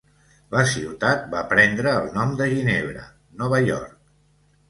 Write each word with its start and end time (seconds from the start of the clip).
La 0.53 0.61
ciutat 0.69 1.27
va 1.33 1.43
prendre 1.51 1.93
el 1.99 2.09
nom 2.15 2.33
de 2.41 2.47
Ginebra, 2.53 3.03
Nova 3.43 3.59
York. 3.67 3.93